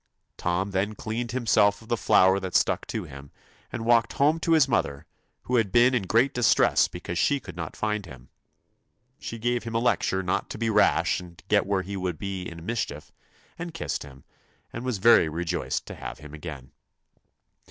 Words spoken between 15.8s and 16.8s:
to have him again.